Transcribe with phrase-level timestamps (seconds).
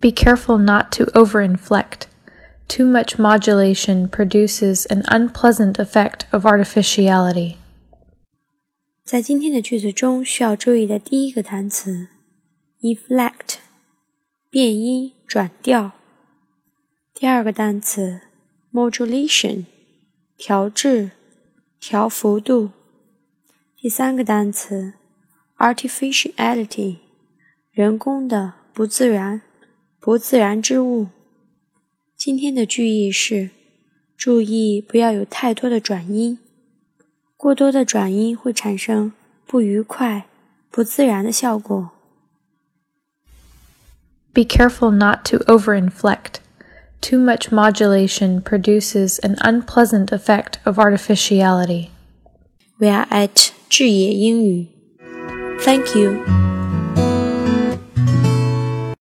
[0.00, 2.06] Be careful not to overinflect.
[2.68, 7.56] Too much modulation produces an unpleasant effect of artificiality.
[9.04, 12.08] 在今天的句子中，需要注意的第一个单词
[12.80, 13.56] ，inflect，
[14.48, 15.90] 变音、转调；
[17.12, 18.20] 第二个单词
[18.72, 19.64] ，modulation，
[20.38, 21.10] 调制、
[21.78, 22.70] 调幅度。
[23.79, 24.93] 第三个单词
[25.57, 26.97] artificiality，
[27.71, 29.41] 人工的、不自然、
[29.99, 31.07] 不自然之物。
[32.15, 33.51] 今天的句意是：
[34.17, 36.39] 注意不要有太多的转音。
[37.37, 39.13] 过多的转音会产生
[39.45, 40.25] 不愉快、
[40.71, 41.91] 不自然的效果。
[44.33, 46.39] Be careful not to overinflect.
[47.01, 51.89] Too much modulation produces an unpleasant effect of artificiality.
[52.79, 54.66] We are at 智野英语.
[55.60, 56.49] Thank you.